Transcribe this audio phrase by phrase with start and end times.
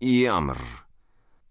[0.00, 0.56] Jamr,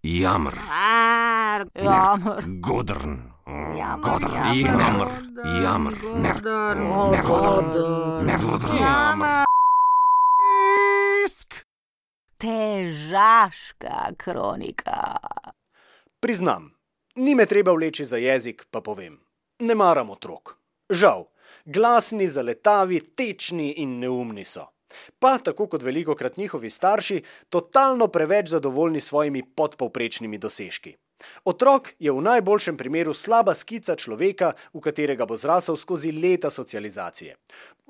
[0.02, 2.42] jamr, Ar, jamr.
[2.60, 4.22] godrn, Jamr,
[4.54, 5.08] jamr, jamr,
[5.62, 5.94] jamr,
[7.14, 8.26] negodrn,
[8.80, 9.44] jamr.
[11.26, 11.54] Isk.
[12.38, 15.14] Težaška kronika.
[16.20, 16.74] Priznam,
[17.14, 19.20] ni me treba vleči za jezik, pa povem.
[19.60, 20.56] Ne maram otrok.
[20.90, 21.28] Žal,
[21.66, 24.66] glasni, zaletavi, tečni in neumni so.
[25.18, 30.96] Pa, tako kot veliko krat njihovi starši, totalno preveč zadovoljni s svojimi podpovprečnimi dosežki.
[31.44, 37.36] Otrok je v najboljšem primeru slaba skica človeka, v katerega bo zrasel skozi leta socializacije.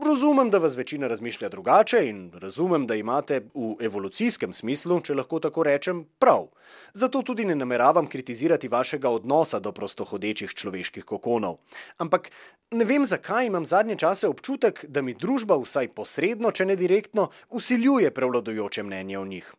[0.00, 5.40] Razumem, da vas večina razmišlja drugače in razumem, da imate v evolucijskem smislu, če lahko
[5.44, 6.46] tako rečem, prav.
[6.94, 11.58] Zato tudi ne nameravam kritizirati vašega odnosa do prostohodečih človeških kokonov.
[11.98, 12.30] Ampak
[12.70, 17.28] ne vem, zakaj imam zadnje čase občutek, da mi družba vsaj posredno, če ne direktno,
[17.50, 19.52] usiljuje prevladujoče mnenje o njih.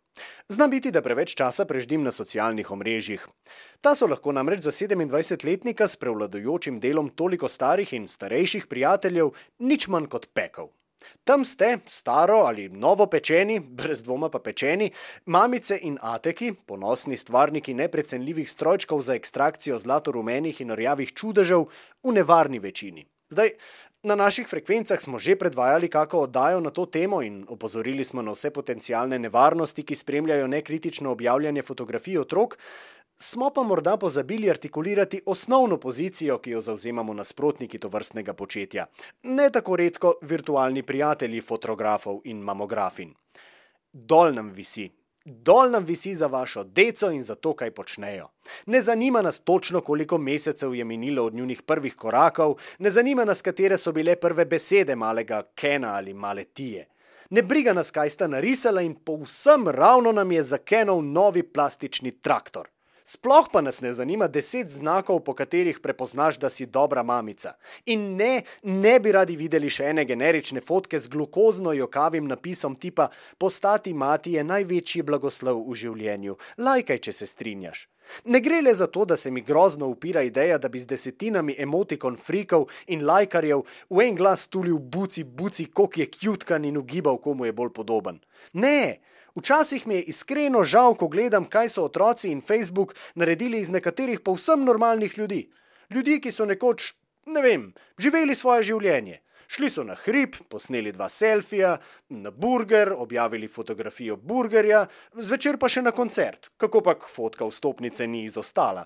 [0.50, 3.24] Zna biti, da preveč časa preždim na socialnih omrežjih.
[3.82, 9.88] Ta so lahko namreč za 27-letnika s prevladujočim delom toliko starih in starejših prijateljev nič
[9.88, 10.70] manj kot pekel.
[11.24, 14.92] Tam ste, staro ali novo pečeni, brez dvoma pa pečeni,
[15.26, 21.66] mamice in ateki, ponosni stvarniki neprecenljivih strojčkov za ekstrakcijo zlato-rumenih in rjavih čudežev,
[22.04, 23.08] v nevarni večini.
[23.32, 23.56] Zdaj,
[24.04, 28.32] na naših frekvencah smo že predvajali kako oddajo na to temo in opozorili smo na
[28.32, 32.58] vse potencijalne nevarnosti, ki spremljajo nekritično objavljanje fotografij otrok,
[33.18, 38.86] smo pa morda pozabili artikulirati osnovno pozicijo, ki jo zauzemamo nasprotniki to vrstnega početja,
[39.24, 43.14] ne tako redko virtualni prijatelji fotografov in mamografin.
[43.94, 44.90] Dol nam visi.
[45.26, 48.30] Dol nam visi za vašo deco in za to, kaj počnejo.
[48.66, 53.42] Ne zanima nas točno, koliko mesecev je minilo od njunih prvih korakov, ne zanima nas,
[53.42, 56.88] katere so bile prve besede malega Kena ali male Tije.
[57.30, 62.68] Ne briga nas, kaj sta narisala in povsem ravno nam je zakenal novi plastični traktor.
[63.04, 67.54] Sploh pa nas ne zanima deset znakov, po katerih prepoznaš, da si dobra mamica.
[67.86, 73.10] In ne, ne bi radi videli še ene generične fotke z glukozno jokavim napisom tipa:
[73.38, 76.38] Postati mati je največji blagoslov v življenju.
[76.58, 77.88] Lajkaj, če se strinjaš.
[78.26, 81.56] Ne gre le za to, da se mi grozno upira ideja, da bi z desetinami
[81.58, 87.18] emotikon frikov in lajkarjev v en glas tulil buci, buci, kok je kjutkan in ugibal,
[87.18, 88.20] komu je bolj podoben.
[88.54, 89.00] Ne,
[89.36, 94.20] včasih mi je iskreno žal, ko gledam, kaj so otroci in Facebook naredili iz nekaterih
[94.20, 95.50] povsem normalnih ljudi.
[95.90, 96.94] Ljudi, ki so nekoč,
[97.26, 99.22] ne vem, živeli svoje življenje.
[99.52, 101.74] Šli so na hrib, posneli dva selfija,
[102.10, 108.24] na burger, objavili fotografijo burgerja, zvečer pa še na koncert, kako pa fotka vstopnice ni
[108.30, 108.86] izostala.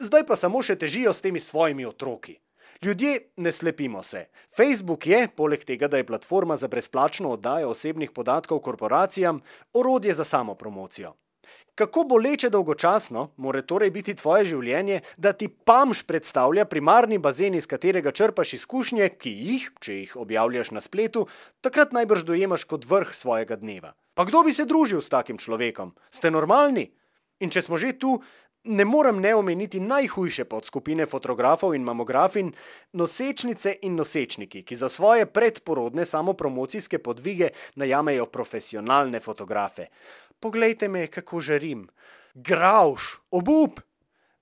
[0.00, 2.38] Zdaj pa samo še težijo s temi svojimi otroki.
[2.82, 4.26] Ljudje, ne slepimo se.
[4.56, 10.24] Facebook je, poleg tega, da je platforma za brezplačno oddajo osebnih podatkov korporacijam, orodje za
[10.24, 11.12] samopromocijo.
[11.76, 17.68] Kako boleče dolgočasno mora torej biti tvoje življenje, da ti pamš predstavlja primarni bazen, iz
[17.68, 21.26] katerega črpaš izkušnje, ki jih, če jih objavljaš na spletu,
[21.60, 23.92] takrat najbrž dojemaš kot vrh svojega dneva.
[24.16, 25.92] Pa kdo bi se družil s takim človekom?
[26.08, 26.88] Ste normalni?
[27.44, 28.16] In če smo že tu,
[28.66, 32.52] ne morem ne omeniti najhujše podskupine fotografov in mamografin,
[32.92, 39.86] nosečnice in nosečniki, ki za svoje predporodne samopromocijske podvige najamejo profesionalne fotografe.
[40.40, 41.88] Poglejte me, kako žarim.
[42.34, 43.80] Gravš, obup!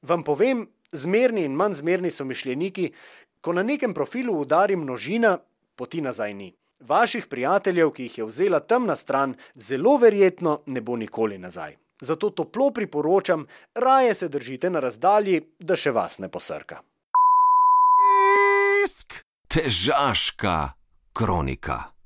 [0.03, 2.91] Vam povem, zmerni in manj zmerni so mišljeniki,
[3.41, 5.39] ko na nekem profilu udari množina,
[5.77, 6.51] poti nazaj ni.
[6.81, 11.77] Vaših prijateljev, ki jih je vzela temna stran, zelo verjetno ne bo nikoli nazaj.
[12.01, 16.83] Zato toplo priporočam, raje se držite na razdalji, da še vas ne posrka.
[19.49, 20.73] Težaška
[21.13, 21.94] kronika.